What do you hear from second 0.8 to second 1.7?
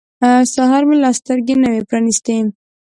مې لا سترګې نه